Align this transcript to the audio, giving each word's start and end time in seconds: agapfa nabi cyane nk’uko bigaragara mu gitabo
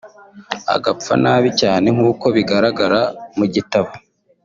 agapfa 0.75 1.13
nabi 1.23 1.49
cyane 1.61 1.87
nk’uko 1.95 2.25
bigaragara 2.35 3.01
mu 3.37 3.45
gitabo 3.53 3.91